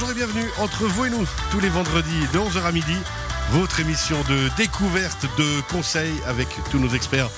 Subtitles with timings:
[0.00, 2.96] Bonjour et bienvenue entre vous et nous, tous les vendredis de 11h à midi,
[3.50, 7.28] votre émission de découverte, de conseils avec tous nos experts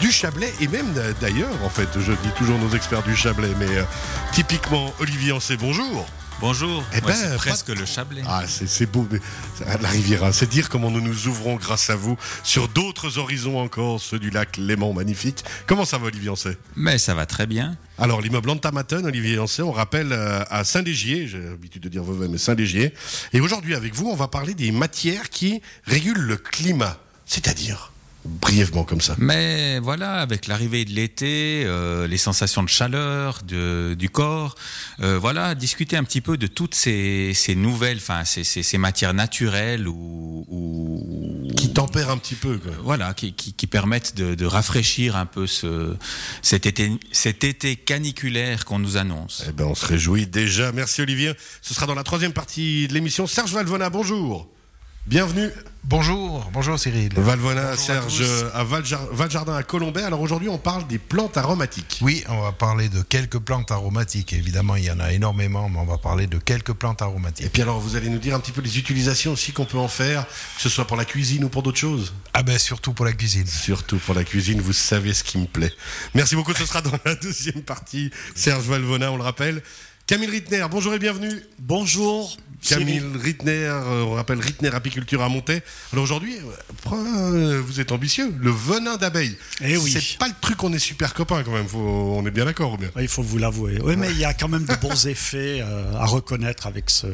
[0.00, 3.74] du Chablais et même d'ailleurs, en fait, je dis toujours nos experts du Chablais, mais
[3.74, 3.84] euh,
[4.32, 6.06] typiquement Olivier Ancet, bonjour.
[6.40, 6.82] Bonjour.
[6.96, 8.22] Eh ben, c'est presque le Chablais.
[8.26, 9.20] Ah, c'est beau, mais
[9.60, 14.00] la Riviera, c'est dire comment nous nous ouvrons grâce à vous sur d'autres horizons encore,
[14.00, 15.44] ceux du lac Léman magnifique.
[15.66, 17.76] Comment ça va Olivier Ancet Mais ça va très bien.
[17.98, 22.28] Alors, l'immeuble Antamaton, Olivier Ancet, on rappelle euh, à Saint-Légier, j'ai l'habitude de dire Vevey,
[22.28, 22.94] mais Saint-Légier.
[23.34, 26.96] Et aujourd'hui, avec vous, on va parler des matières qui régulent le climat.
[27.26, 27.92] C'est-à-dire,
[28.24, 29.14] brièvement comme ça.
[29.18, 34.56] Mais voilà, avec l'arrivée de l'été, euh, les sensations de chaleur de- du corps,
[35.00, 38.78] euh, voilà, discuter un petit peu de toutes ces, ces nouvelles, enfin ces, ces- ces
[38.78, 42.72] matières naturelles ou, ou- Qui tempère un petit peu, quoi.
[42.82, 45.96] voilà, qui, qui- qui permettent de, de rafraîchir un peu ce,
[46.42, 49.44] cet, été, cet été caniculaire qu'on nous annonce.
[49.48, 50.72] Eh ben, on se réjouit déjà.
[50.72, 51.32] Merci Olivier.
[51.62, 53.26] Ce sera dans la troisième partie de l'émission.
[53.26, 54.48] Serge Valvona, bonjour.
[55.06, 55.48] Bienvenue.
[55.82, 57.10] Bonjour, bonjour Cyril.
[57.16, 58.22] Valvona, à Serge,
[58.54, 60.02] à Valjar- Valjardin, à Colombay.
[60.02, 61.98] Alors aujourd'hui, on parle des plantes aromatiques.
[62.02, 64.34] Oui, on va parler de quelques plantes aromatiques.
[64.34, 67.50] Évidemment, il y en a énormément, mais on va parler de quelques plantes Et aromatiques.
[67.50, 69.88] puis alors, vous allez nous dire un petit peu les utilisations aussi qu'on peut en
[69.88, 72.12] faire, que ce soit pour la cuisine ou pour d'autres choses.
[72.34, 73.46] Ah ben surtout pour la cuisine.
[73.46, 75.72] Surtout pour la cuisine, vous savez ce qui me plaît.
[76.14, 78.10] Merci beaucoup, ce sera dans la deuxième partie.
[78.36, 79.62] Serge Valvona, on le rappelle.
[80.10, 81.40] Camille Rittner, bonjour et bienvenue.
[81.60, 82.36] Bonjour.
[82.68, 85.62] Camille Rittner, euh, on rappelle Rittner Apiculture à Montaix.
[85.92, 89.34] Alors aujourd'hui, euh, euh, vous êtes ambitieux, le venin d'abeille.
[89.62, 89.92] Eh oui.
[89.92, 92.72] C'est pas le truc, on est super copains quand même, faut- on est bien d'accord
[92.74, 92.90] ou bien?
[92.96, 93.78] Oui, Il faut vous l'avouer.
[93.82, 95.62] Oui, mais il y a quand même de bons effets
[95.98, 97.06] à reconnaître avec ce,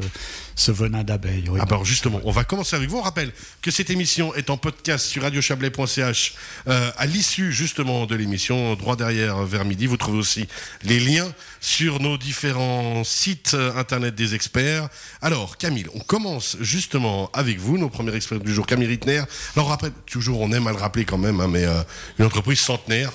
[0.56, 1.44] ce venin d'abeille.
[1.48, 1.60] oui.
[1.62, 2.96] Ah alors justement, on va commencer avec vous.
[2.98, 3.30] On rappelle
[3.62, 6.34] que cette émission est en podcast sur radiochablais.ch
[6.66, 9.86] euh, à l'issue justement de l'émission, droit derrière vers midi.
[9.86, 10.48] Vous trouvez aussi
[10.82, 14.88] les liens sur nos différents sites euh, internet des experts.
[15.22, 19.22] Alors Camille, on commence justement avec vous, nos premiers experts du jour, Camille Rittner.
[19.54, 21.82] Alors rappelle, toujours on aime à le rappeler quand même, hein, mais euh,
[22.18, 23.12] une entreprise centenaire,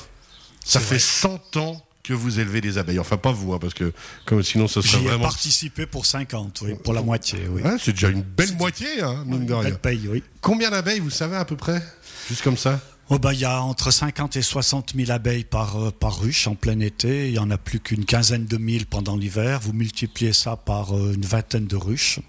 [0.64, 3.00] ça fait 100 ans que vous élevez des abeilles.
[3.00, 3.94] Enfin pas vous, hein, parce que
[4.26, 5.24] comme sinon ce serait vraiment...
[5.24, 7.40] participé pour 50, oui, pour la moitié.
[7.50, 7.62] Oui.
[7.62, 9.64] Ouais, c'est déjà une belle moitié, hein, mine de rien.
[9.64, 10.24] Belle paye, oui.
[10.42, 11.82] Combien d'abeilles, vous savez à peu près?
[12.28, 12.80] Juste comme ça
[13.14, 16.48] Oh, bah, il y a entre 50 et 60 000 abeilles par, euh, par ruche
[16.48, 17.28] en plein été.
[17.28, 19.60] Il y en a plus qu'une quinzaine de mille pendant l'hiver.
[19.62, 22.20] Vous multipliez ça par euh, une vingtaine de ruches.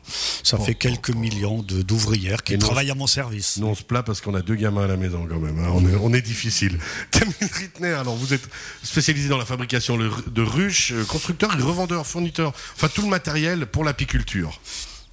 [0.42, 3.59] Ça fait quelques millions de- d'ouvrières qui travaillent à mon service.
[3.59, 5.56] Nous, on se plaint parce qu'on a deux gamins à la maison quand même.
[5.60, 5.71] hein.
[5.72, 6.76] On, est, on est difficile.
[7.12, 8.48] Camille Rittner, alors vous êtes
[8.82, 13.66] spécialisé dans la fabrication de ruches, euh, constructeur et revendeur, fournisseur, enfin tout le matériel
[13.66, 14.60] pour l'apiculture.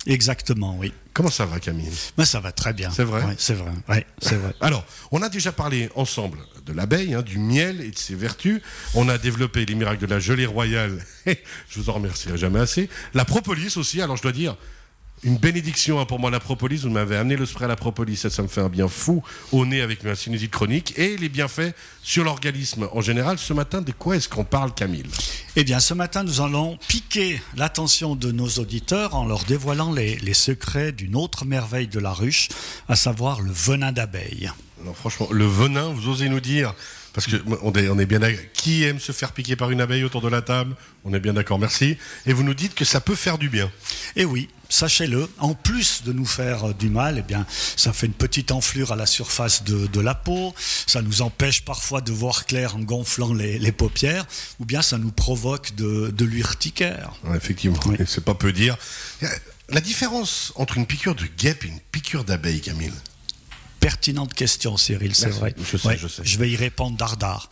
[0.09, 0.91] Exactement, oui.
[1.13, 2.89] Comment ça va Camille Mais ça va très bien.
[2.89, 3.71] C'est vrai C'est vrai.
[4.19, 4.53] C'est vrai.
[4.61, 8.59] Alors, on a déjà parlé ensemble de l'abeille, hein, du miel et de ses vertus.
[8.95, 10.99] On a développé les miracles de la gelée royale.
[11.27, 12.89] je vous en remercierai jamais assez.
[13.13, 14.01] La propolis aussi.
[14.01, 14.57] Alors, je dois dire,
[15.23, 16.77] une bénédiction hein, pour moi, la propolis.
[16.77, 18.17] Vous m'avez amené le spray à la propolis.
[18.17, 20.93] Ça, ça me fait un bien fou au nez avec ma sinusite chronique.
[20.97, 23.37] Et les bienfaits sur l'organisme en général.
[23.37, 25.03] Ce matin, de quoi est-ce qu'on parle, Camille?
[25.55, 30.17] Eh bien, ce matin, nous allons piquer l'attention de nos auditeurs en leur dévoilant les,
[30.17, 32.49] les secrets d'une autre merveille de la ruche,
[32.87, 34.51] à savoir le venin d'abeille.
[34.81, 36.73] Alors, franchement, le venin, vous osez nous dire?
[37.11, 38.39] Parce que on est, on est bien d'accord.
[38.53, 40.75] Qui aime se faire piquer par une abeille autour de la table?
[41.03, 41.97] On est bien d'accord, merci.
[42.25, 43.69] Et vous nous dites que ça peut faire du bien.
[44.15, 48.05] Et oui, sachez-le, en plus de nous faire euh, du mal, eh bien, ça fait
[48.05, 50.53] une petite enflure à la surface de, de la peau,
[50.87, 54.25] ça nous empêche parfois de voir clair en gonflant les, les paupières,
[54.59, 57.11] ou bien ça nous provoque de, de l'urticaire.
[57.25, 57.97] Ouais, effectivement, Oui.
[58.07, 58.77] C'est pas peu dire.
[59.23, 59.27] Euh,
[59.69, 62.93] La différence entre une piqûre de guêpe et une piqûre d'abeille, Camille?
[63.79, 65.55] Pertinente question, Cyril, c'est vrai.
[65.71, 66.21] Je sais, je sais.
[66.25, 67.49] Je vais y répondre dardard.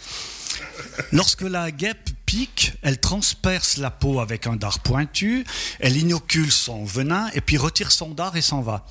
[1.12, 5.46] Lorsque la guêpe pique, elle transperce la peau avec un dard pointu,
[5.80, 8.86] elle inocule son venin et puis retire son dard et s'en va.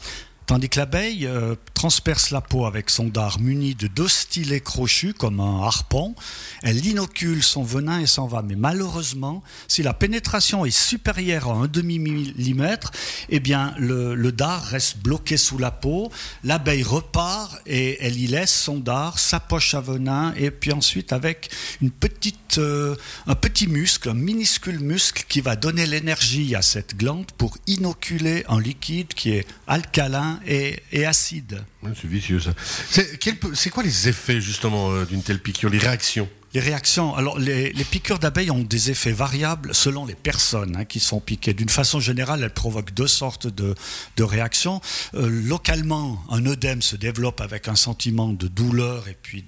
[0.46, 5.12] Tandis que l'abeille euh, transperce la peau avec son dard muni de deux stylets crochus
[5.12, 6.14] comme un harpon,
[6.62, 8.42] elle inocule son venin et s'en va.
[8.42, 12.92] Mais malheureusement, si la pénétration est supérieure à un demi-millimètre,
[13.28, 16.12] eh bien le, dard reste bloqué sous la peau,
[16.44, 21.12] l'abeille repart et elle y laisse son dard, sa poche à venin et puis ensuite
[21.12, 21.50] avec
[21.82, 22.94] une petite, euh,
[23.26, 28.44] un petit muscle, un minuscule muscle qui va donner l'énergie à cette glande pour inoculer
[28.48, 31.64] un liquide qui est alcalin et, et acide.
[31.94, 32.52] C'est vicieux ça.
[32.88, 36.28] C'est quoi les effets justement euh, d'une telle piqûre, les réactions?
[36.56, 37.14] Les réactions.
[37.14, 41.52] Alors, les, piqûres d'abeilles ont des effets variables selon les personnes hein, qui sont piquées.
[41.52, 43.74] D'une façon générale, elles provoquent deux sortes de,
[44.18, 44.80] réactions.
[45.16, 49.44] Euh, localement, un œdème se développe avec un sentiment de douleur et puis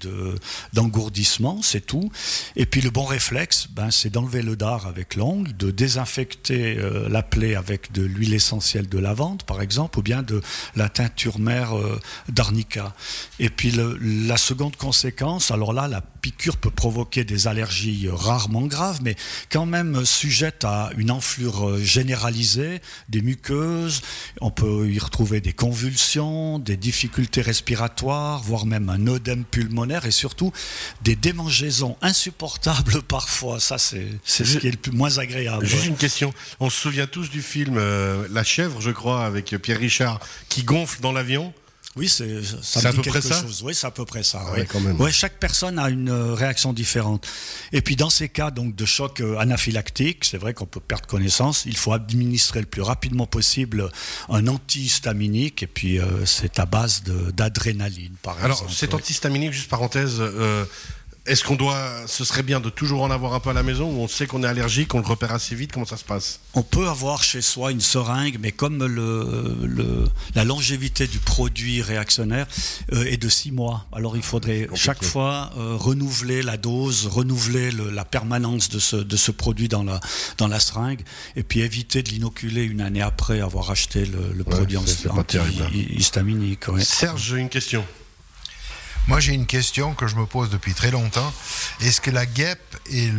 [0.74, 2.12] d'engourdissement, c'est tout.
[2.56, 7.08] Et puis le bon réflexe, ben, c'est d'enlever le dard avec l'ongle, de désinfecter euh,
[7.08, 10.42] la plaie avec de l'huile essentielle de lavande, par exemple, ou bien de
[10.76, 12.94] la teinture mère euh, d'arnica.
[13.38, 13.72] Et puis
[14.02, 19.16] la seconde conséquence, alors là, la piqûre peut provoquer des allergies rarement graves, mais
[19.50, 24.02] quand même sujettes à une enflure généralisée, des muqueuses.
[24.40, 30.10] On peut y retrouver des convulsions, des difficultés respiratoires, voire même un œdème pulmonaire et
[30.10, 30.52] surtout
[31.02, 33.60] des démangeaisons insupportables parfois.
[33.60, 35.66] Ça, c'est ce qui est le plus, moins agréable.
[35.66, 36.32] Juste une question.
[36.60, 40.62] On se souvient tous du film euh, La chèvre, je crois, avec Pierre Richard, qui
[40.62, 41.52] gonfle dans l'avion.
[41.96, 44.44] Oui, c'est ça à peu près ça Oui, c'est à peu près ça.
[44.46, 47.26] Ah chaque personne a une euh, réaction différente.
[47.72, 51.06] Et puis dans ces cas donc de choc euh, anaphylactique, c'est vrai qu'on peut perdre
[51.06, 51.64] connaissance.
[51.66, 53.90] Il faut administrer le plus rapidement possible
[54.28, 58.44] un antihistaminique et puis euh, c'est à base d'adrénaline par exemple.
[58.62, 60.22] Alors cet antihistaminique, juste parenthèse,
[61.28, 63.90] est-ce qu'on doit, ce serait bien de toujours en avoir un peu à la maison
[63.90, 66.40] où on sait qu'on est allergique, on le repère assez vite Comment ça se passe?
[66.54, 70.04] On peut avoir chez soi une seringue, mais comme le,
[70.34, 72.46] la longévité du produit réactionnaire
[72.92, 77.70] euh, est de 6 mois, alors il faudrait chaque fois euh, renouveler la dose, renouveler
[77.70, 80.00] la permanence de ce, de ce produit dans la,
[80.38, 81.02] dans la seringue,
[81.36, 86.64] et puis éviter de l'inoculer une année après avoir acheté le, produit antihistaminique.
[86.80, 87.84] Serge, j'ai une question.
[89.08, 91.32] Moi, j'ai une question que je me pose depuis très longtemps.
[91.80, 93.10] Est-ce que la guêpe et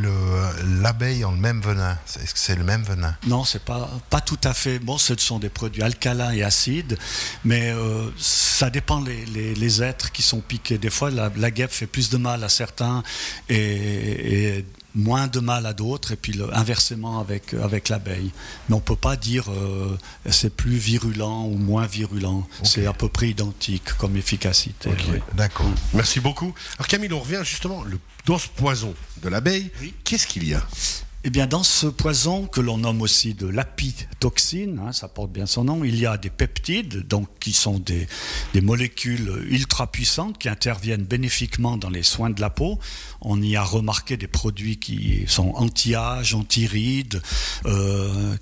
[0.81, 1.97] l'abeille ont le même venin?
[2.21, 3.18] Est-ce que c'est le même venin?
[3.25, 4.77] Non, c'est pas pas tout à fait.
[4.77, 6.95] Bon, ce sont des produits alcalins et acides,
[7.44, 10.77] mais euh, ça dépend les, les, êtres qui sont piqués.
[10.77, 13.01] Des fois, la, guêpe fait plus de mal à certains
[13.50, 14.65] et, et
[14.95, 18.31] moins de mal à d'autres, et puis le, inversement avec, avec l'abeille.
[18.68, 19.97] Mais on ne peut pas dire euh,
[20.30, 22.47] c'est plus virulent ou moins virulent.
[22.63, 24.89] C'est à peu près identique comme efficacité.
[25.36, 25.69] D'accord.
[25.94, 26.53] Merci beaucoup.
[26.77, 29.71] Alors Camille, on revient justement le, dans ce poison de l'abeille.
[30.03, 30.65] Qu'est-ce qu'il y a?
[31.25, 35.45] Eh bien, dans ce poison que l'on nomme aussi de l'apitoxine, hein, ça porte bien
[35.45, 38.07] son nom, il y a des peptides, donc qui sont des,
[38.62, 42.80] molécules ultra puissantes qui interviennent bénéfiquement dans les soins de la peau.
[43.19, 47.21] On y a remarqué des produits qui sont anti-âge, anti-rides,
[47.66, 48.36] euh,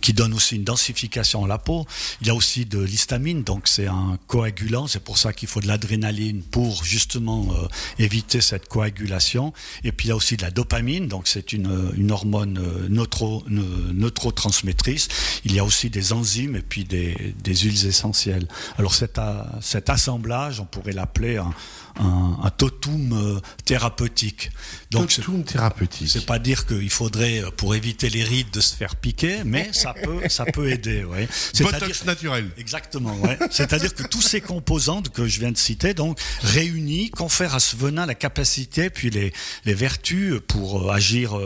[0.00, 1.86] qui donne aussi une densification à la peau.
[2.20, 4.86] Il y a aussi de l'histamine, donc c'est un coagulant.
[4.86, 7.66] C'est pour ça qu'il faut de l'adrénaline pour justement euh,
[7.98, 9.52] éviter cette coagulation.
[9.84, 12.88] Et puis il y a aussi de la dopamine, donc c'est une, une, hormone euh,
[12.88, 15.08] neutro, neurotransmettrice.
[15.44, 18.48] Il y a aussi des enzymes et puis des, des huiles essentielles.
[18.78, 19.20] Alors cet,
[19.60, 21.54] cet assemblage, on pourrait l'appeler un
[21.98, 24.50] un, totum euh, thérapeutique.
[24.90, 26.08] Donc, totum thérapeutique.
[26.08, 29.70] C'est pas dire qu'il faudrait, euh, pour éviter les rides, de se faire piquer, mais
[29.72, 31.04] ça peut, ça peut aider.
[31.04, 31.28] Ouais.
[31.58, 32.50] Botox naturel.
[32.58, 33.14] Exactement.
[33.16, 33.38] Ouais.
[33.50, 37.76] C'est-à-dire que tous ces composantes que je viens de citer, donc réunis, confèrent à ce
[37.76, 39.32] venin la capacité puis les,
[39.64, 41.38] les vertus pour euh, agir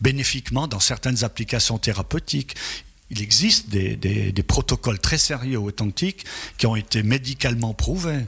[0.00, 2.54] bénéfiquement dans certaines applications thérapeutiques
[3.10, 6.24] il existe des, des, des, protocoles très sérieux authentiques
[6.58, 8.24] qui ont été médicalement prouvés.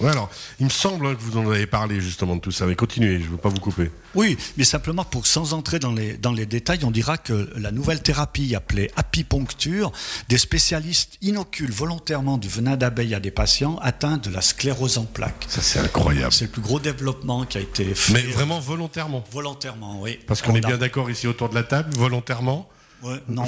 [0.00, 0.30] Ouais, alors,
[0.60, 3.24] il me semble que vous en avez parlé justement de tout ça, mais continuez, je
[3.24, 3.90] ne veux pas vous couper.
[4.14, 7.72] Oui, mais simplement pour, sans entrer dans les, dans les détails, on dira que la
[7.72, 9.90] nouvelle thérapie appelée apipuncture,
[10.28, 15.04] des spécialistes inoculent volontairement du venin d'abeille à des patients atteints de la sclérose en
[15.04, 15.46] plaques.
[15.48, 16.32] Ça, c'est incroyable.
[16.32, 18.12] C'est le plus gros développement qui a été fait.
[18.12, 20.18] Mais vraiment volontairement Volontairement, oui.
[20.26, 22.68] Parce qu'on est bien d'accord ici autour de la table, volontairement
[23.28, 23.44] Non.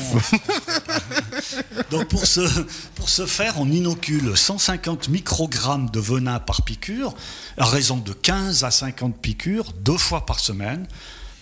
[1.91, 2.41] Donc pour ce,
[2.95, 7.15] pour ce faire, on inocule 150 microgrammes de venin par piqûre,
[7.57, 10.87] à raison de 15 à 50 piqûres, deux fois par semaine.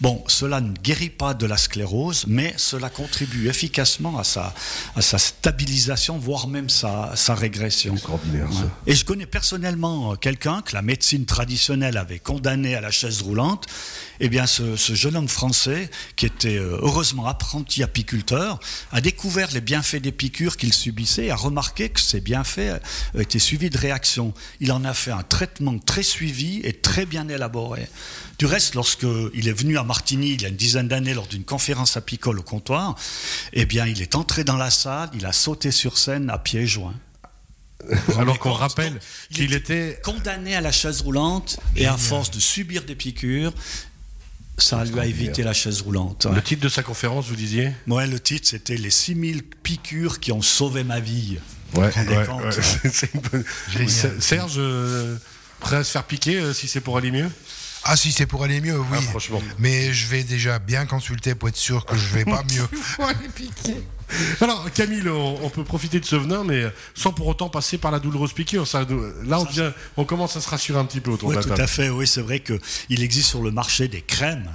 [0.00, 4.54] Bon, cela ne guérit pas de la sclérose, mais cela contribue efficacement à sa,
[4.94, 7.94] à sa stabilisation, voire même sa, sa régression.
[7.94, 8.70] Extraordinaire, ça.
[8.86, 13.66] Et je connais personnellement quelqu'un que la médecine traditionnelle avait condamné à la chaise roulante.
[14.20, 18.60] Eh bien, ce, ce jeune homme français, qui était euh, heureusement apprenti apiculteur,
[18.92, 22.78] a découvert les bienfaits des piqûres qu'il subissait et a remarqué que ces bienfaits euh,
[23.20, 24.32] étaient suivis de réactions.
[24.60, 27.88] Il en a fait un traitement très suivi et très bien élaboré.
[28.38, 31.44] Du reste, lorsqu'il est venu à Martigny il y a une dizaine d'années lors d'une
[31.44, 32.94] conférence apicole au comptoir,
[33.54, 36.66] eh bien, il est entré dans la salle, il a sauté sur scène à pieds
[36.66, 36.94] joints.
[38.18, 38.98] Alors qu'on rappelle
[39.32, 43.52] qu'il était condamné à la chaise roulante et à force de subir des piqûres,
[44.58, 46.26] ça lui a évité la chaise roulante.
[46.26, 50.32] Le titre de sa conférence, vous disiez Ouais, le titre c'était Les 6000 piqûres qui
[50.32, 51.38] ont sauvé ma vie.
[51.74, 53.88] Ouais, ouais,
[54.20, 55.16] Serge, euh,
[55.60, 57.30] prêt à se faire piquer euh, si c'est pour aller mieux?
[57.84, 58.86] Ah, si c'est pour aller mieux, oui.
[58.92, 59.42] Ah, franchement.
[59.58, 62.68] Mais je vais déjà bien consulter pour être sûr que je vais pas mieux.
[64.40, 67.90] Alors, Camille, on, on peut profiter de ce venin, mais sans pour autant passer par
[67.90, 68.66] la douloureuse piqûre.
[68.66, 68.86] Ça,
[69.26, 69.46] là, on,
[69.96, 71.90] on commence à se rassurer un petit peu autour Oui, de la tout à fait.
[71.90, 74.48] Oui, c'est vrai qu'il existe sur le marché des crèmes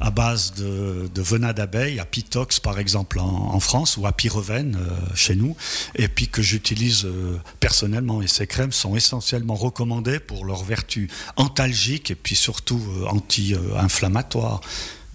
[0.00, 4.12] à base de, de venin d'abeille, à Pitox par exemple en, en France ou à
[4.12, 5.56] Pyreven euh, chez nous,
[5.94, 8.22] et puis que j'utilise euh, personnellement.
[8.22, 14.60] Et ces crèmes sont essentiellement recommandées pour leurs vertus antalgiques et puis surtout euh, anti-inflammatoires.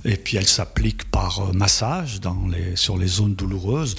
[0.03, 3.95] Et puis elle s'applique par euh, massage dans les, sur les zones douloureuses.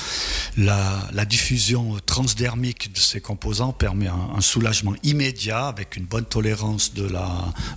[0.56, 6.24] La, la diffusion transdermique de ces composants permet un, un soulagement immédiat avec une bonne
[6.24, 7.30] tolérance de la,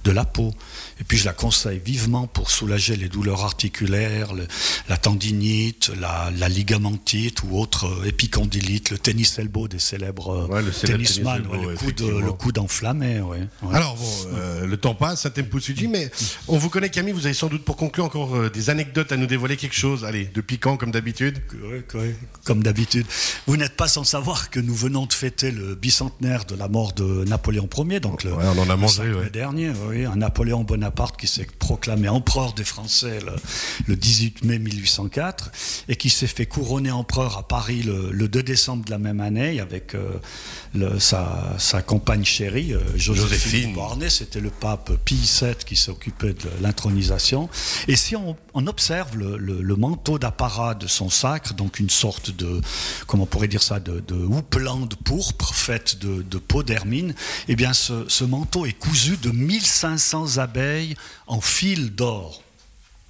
[0.03, 0.53] de la peau.
[0.99, 4.47] Et puis je la conseille vivement pour soulager les douleurs articulaires, le-
[4.89, 10.47] la tendinite, la, la ligamentite ou autre euh, épicondylite, le tennis elbow des célèbres euh,
[10.47, 12.19] Ouais, le célèbre tennisman, tennis elbow, le, coude, effectivement.
[12.19, 13.21] le coude enflammé.
[13.21, 13.47] ouais.
[13.71, 15.29] Alors bon, euh, le temps passe, ça
[15.59, 16.11] suit, mais
[16.47, 19.17] on vous connaît Camille, vous avez sans doute pour conclure encore euh, des anecdotes à
[19.17, 21.39] nous dévoiler quelque chose, allez, de piquant comme d'habitude.
[22.43, 23.05] Comme d'habitude.
[23.47, 26.93] Vous n'êtes pas sans savoir que nous venons de fêter le bicentenaire de la mort
[26.93, 29.29] de Napoléon Ier, donc le, Ouais, on en a mangé, 5 mai ouais.
[29.29, 33.33] dernier, oui, un Napoléon Bonaparte qui s'est proclamé empereur des Français le,
[33.87, 35.51] le 18 mai 1804
[35.89, 39.19] et qui s'est fait couronner empereur à Paris le, le 2 décembre de la même
[39.19, 40.13] année avec euh,
[40.73, 44.09] le- sa, sa compagne chérie, euh, Joséphine, Joséphine.
[44.09, 47.49] C'était le pape Pie VII qui s'occupait de l'intronisation.
[47.87, 51.89] Et si on, on observe le, le- le manteau d'apparat de son sacre, donc une
[51.89, 52.61] sorte de,
[53.07, 57.15] comment on pourrait dire ça, de, de houppelande pourpre faite de, de peau d'hermine,
[57.47, 60.95] eh bien ce, ce manteau est cousu de 1500 abeilles
[61.25, 62.41] en fil d'or.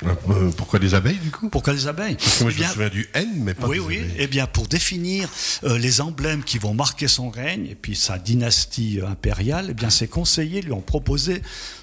[0.03, 1.49] Euh, pourquoi des abeilles du coup?
[1.49, 2.15] Pourquoi les abeilles?
[2.15, 3.97] Parce que moi Eh je me bien, souviens du N, mais pas oui, des oui.
[3.97, 4.15] abeilles.
[4.19, 5.29] Eh bien, pour définir
[5.63, 9.73] euh, les emblèmes qui vont marquer son règne et puis sa dynastie euh, impériale, eh
[9.73, 11.41] bien, ses conseillers lui ont proposé,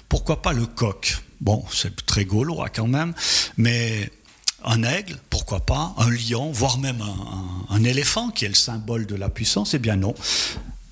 [0.09, 1.17] pourquoi pas le coq?
[1.43, 3.13] Bon, c'est très gaulois quand même,
[3.57, 4.09] mais
[4.63, 8.53] un aigle, pourquoi pas, un lion, voire même un, un- un éléphant qui est le
[8.55, 9.73] symbole de la puissance.
[9.73, 10.15] Eh bien, non.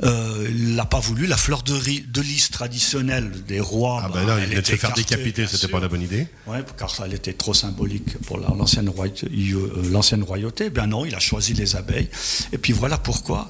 [0.04, 1.26] Euh, il n'a pas voulu.
[1.28, 4.02] La fleur de, de lys traditionnelle des rois.
[4.04, 6.28] Ah bah, ben là, il venait de se faire décapiter, c'était pas la bonne idée.
[6.48, 10.70] Oui, car elle était trop symbolique pour la- l'ancienne royauté, euh, royauté.
[10.70, 12.10] Ben non, il a choisi les abeilles.
[12.52, 13.50] Et puis voilà pourquoi.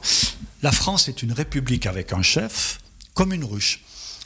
[0.61, 2.79] La France est une république avec un chef,
[3.15, 3.81] comme une ruche.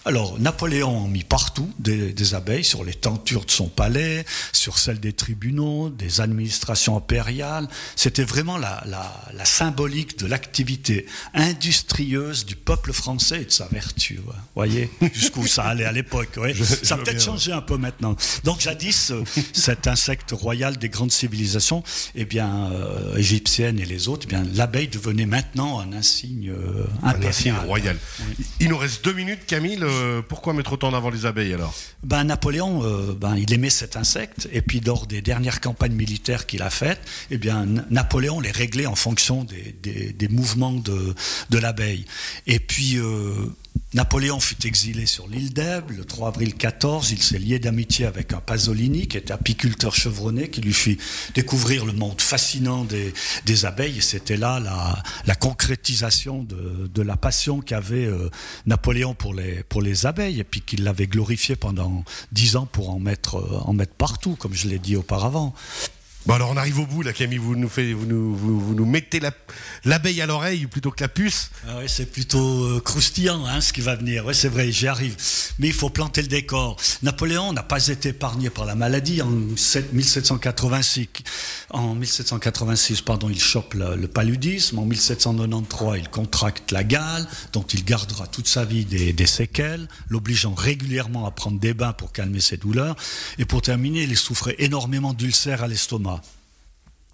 [0.07, 4.77] Alors, Napoléon en mit partout des, des abeilles, sur les tentures de son palais, sur
[4.77, 7.67] celles des tribunaux, des administrations impériales.
[7.95, 13.65] C'était vraiment la, la- la symbolique de l'activité industrieuse du peuple français et de sa
[13.71, 14.19] vertu.
[14.27, 14.33] ouais.
[14.53, 16.37] Voyez jusqu'où ça allait à l'époque.
[16.83, 18.15] Ça a peut-être changé un peu maintenant.
[18.43, 21.83] Donc jadis, euh, cet insecte royal des grandes civilisations,
[22.13, 26.85] eh bien, euh, égyptiennes et les autres, eh bien, l'abeille devenait maintenant un insigne euh,
[27.01, 27.29] Un impérial.
[27.29, 27.97] insigne royal.
[28.59, 29.79] Il nous reste deux minutes, Camille.
[29.81, 29.94] euh,
[30.27, 31.73] pourquoi mettre autant en avant les abeilles alors
[32.03, 36.45] Ben, Napoléon, euh, ben, il aimait cet insecte, et puis lors des dernières campagnes militaires
[36.45, 41.13] qu'il a faites, eh bien, Napoléon les réglait en fonction des, des- mouvements de,
[41.49, 42.05] de l'abeille.
[42.47, 43.47] Et puis, euh,
[43.95, 47.11] Napoléon fut exilé sur l'île d'Elbe le 3 avril 14.
[47.11, 50.97] Il s'est lié d'amitié avec un Pasolini, qui était apiculteur chevronné, qui lui fit
[51.33, 54.01] découvrir le monde fascinant des, abeilles.
[54.01, 58.29] C'était là la, concrétisation de, la passion qu'avait euh,
[58.65, 62.03] Napoléon pour les, pour les abeilles, et puis qu'il l'avait glorifié pendant
[62.33, 65.53] dix ans pour en mettre, euh, en mettre partout, comme je l'ai dit auparavant.
[66.25, 67.37] Bon alors on arrive au bout là, Camille.
[67.37, 69.31] Vous nous, vous nous, vous, nous mettez la-
[69.83, 71.51] l'abeille à l'oreille plutôt que la puce.
[71.67, 74.25] Ah ouais, c'est plutôt euh, croustillant hein, ce qui va venir.
[74.25, 75.15] Ouais, c'est vrai, j'y arrive.
[75.59, 76.77] Mais il faut planter le décor.
[77.03, 79.21] Napoléon n'a pas été épargné par la maladie.
[79.21, 81.09] En 7 1786,
[81.69, 84.79] en 1786 pardon, il chope le, le paludisme.
[84.79, 89.87] En 1793, il contracte la gale, dont il gardera toute sa vie des, des séquelles,
[90.09, 92.95] l'obligeant régulièrement à prendre des bains pour calmer ses douleurs.
[93.37, 96.14] Et pour terminer, il souffrait énormément d'ulcères à l'estomac.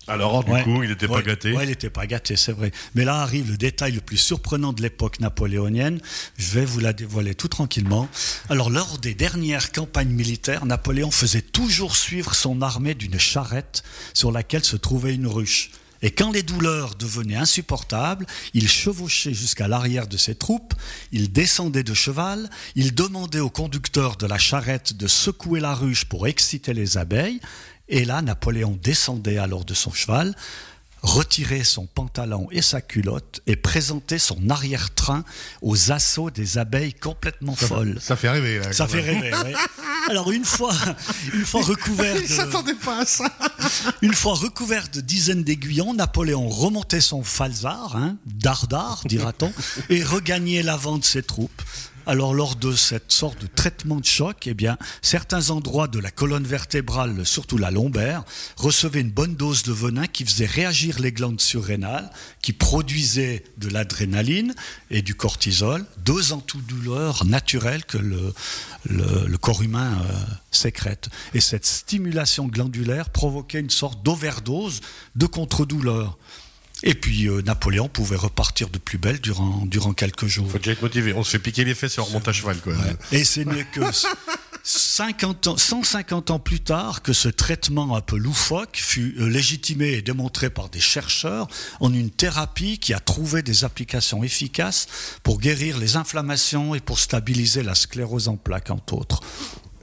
[0.08, 0.64] Alors du Ouais.
[0.64, 1.54] coup, il n'était pas gâté.
[1.54, 2.72] Ouais, il n'était pas gâté, c'est vrai.
[2.96, 6.00] Mais là arrive le détail le plus surprenant de l'époque napoléonienne.
[6.38, 8.10] Je vais vous la dévoiler tout tranquillement.
[8.50, 14.32] Alors, lors des dernières campagnes militaires, Napoléon faisait toujours suivre son armée d'une charrette sur
[14.32, 15.70] laquelle se trouvait une ruche.
[16.02, 20.74] Et quand les douleurs devenaient insupportables, il chevauchait jusqu'à l'arrière de ses troupes,
[21.12, 26.06] il descendait de cheval, il demandait au conducteur de la charrette de secouer la ruche
[26.06, 27.40] pour exciter les abeilles,
[27.88, 30.36] et là, Napoléon descendait alors de son cheval,
[31.02, 35.24] retirait son pantalon et sa culotte et présentait son arrière-train
[35.62, 37.98] aux assauts des abeilles complètement folles.
[38.00, 38.72] Ça fait rêver là.
[38.72, 39.22] Ça fait même.
[39.22, 39.54] rêver, ouais.
[40.10, 40.74] Alors une fois,
[41.34, 43.26] une fois recouvert de, s'attendait pas à ça.
[44.02, 49.52] une fois recouvert de dizaines d'aiguillons, Napoléon remontait son falzar, hein, dardard, dira-t-on,
[49.90, 51.62] et regagnait l'avant de ses troupes.
[52.08, 56.10] Alors, lors de cette sorte de traitement de choc, eh bien, certains endroits de la
[56.10, 58.24] colonne vertébrale, surtout la lombaire,
[58.58, 62.10] recevaient une bonne dose de venin qui faisait réagir les glandes surrénales,
[62.42, 64.56] qui produisaient de l'adrénaline
[64.90, 68.34] et du cortisol, deux antidouleurs naturelles que le,
[68.90, 70.14] le, corps humain euh,
[70.50, 71.10] sécrète.
[71.34, 74.82] Et cette stimulation glandulaire provoquait une sorte d'overdose
[75.16, 76.18] de contre-douleur.
[76.84, 80.50] Et puis euh, Napoléon pouvait repartir de plus belle durant, durant quelques jours.
[80.50, 81.14] Faut déjà être motivé.
[81.14, 82.74] On se fait piquer les fesses et on remonte à cheval, quoi.
[83.12, 83.82] Et ce n'est que
[84.64, 89.94] 50 ans, 150 ans plus tard que ce traitement un peu loufoque fut euh, légitimé
[89.94, 91.48] et démontré par des chercheurs
[91.80, 94.88] en une thérapie qui a trouvé des applications efficaces
[95.24, 99.22] pour guérir les inflammations et pour stabiliser la sclérose en plaques, entre autres.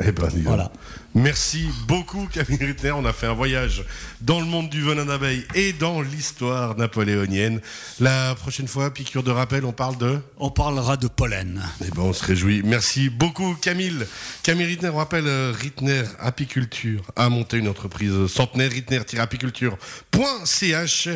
[0.01, 0.29] Eh ben.
[0.45, 0.71] Voilà.
[1.15, 2.93] Merci beaucoup Camille Rittner.
[2.93, 3.85] On a fait un voyage
[4.21, 7.61] dans le monde du venin d'abeille et dans l'histoire napoléonienne.
[7.99, 10.21] La prochaine fois, piqûre de rappel, on parle de?
[10.37, 11.65] On parlera de pollen.
[11.85, 12.63] Eh ben, on se réjouit.
[12.65, 14.07] Merci beaucoup, Camille.
[14.45, 21.09] Camille Rittner, on rappelle, euh, Rittner Apiculture a monté une entreprise centenaire, rittner-apiculture.ch.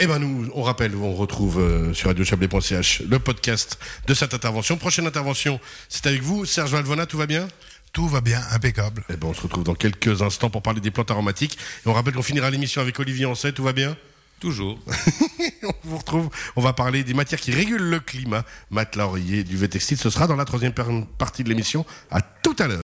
[0.00, 4.76] Eh ben, nous, on rappelle, on retrouve euh, sur radiochablais.ch le podcast de cette intervention.
[4.76, 7.48] Prochaine intervention, c'est avec vous, Serge Valvona, tout va bien?
[7.92, 9.02] Tout va bien, impeccable.
[9.10, 11.58] Eh ben, on se retrouve dans quelques instants pour parler des plantes aromatiques.
[11.84, 13.96] Et on rappelle qu'on finira l'émission avec Olivier Ancet, tout va bien?
[14.40, 14.78] Toujours.
[15.64, 16.30] on vous retrouve.
[16.54, 19.96] On va parler des matières qui régulent le climat, matelas, oreiller, duvet textile.
[19.96, 20.72] Ce sera dans la troisième
[21.18, 21.84] partie de l'émission.
[22.10, 22.76] À tout à l'heure.